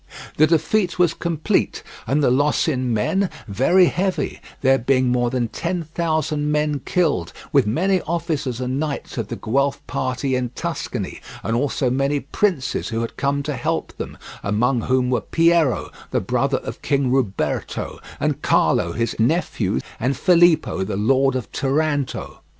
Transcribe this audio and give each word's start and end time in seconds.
The 0.37 0.47
defeat 0.47 0.97
was 0.97 1.13
complete, 1.13 1.83
and 2.07 2.23
the 2.23 2.31
loss 2.31 2.67
in 2.67 2.91
men 2.91 3.29
very 3.47 3.85
heavy, 3.85 4.41
there 4.61 4.79
being 4.79 5.09
more 5.09 5.29
than 5.29 5.47
ten 5.49 5.83
thousand 5.93 6.51
men 6.51 6.79
killed 6.85 7.31
with 7.53 7.67
many 7.67 8.01
officers 8.07 8.59
and 8.59 8.79
knights 8.79 9.19
of 9.19 9.27
the 9.27 9.35
Guelph 9.35 9.85
party 9.85 10.33
in 10.35 10.49
Tuscany, 10.55 11.21
and 11.43 11.55
also 11.55 11.91
many 11.91 12.19
princes 12.21 12.87
who 12.89 13.01
had 13.01 13.15
come 13.15 13.43
to 13.43 13.53
help 13.55 13.95
them, 13.97 14.17
among 14.41 14.81
whom 14.81 15.11
were 15.11 15.21
Piero, 15.21 15.91
the 16.09 16.19
brother 16.19 16.57
of 16.63 16.81
King 16.81 17.11
Ruberto, 17.11 17.99
and 18.19 18.41
Carlo, 18.41 18.93
his 18.93 19.15
nephew, 19.19 19.79
and 19.99 20.17
Filippo, 20.17 20.83
the 20.83 20.97
lord 20.97 21.35
of 21.35 21.51
Taranto. 21.51 22.41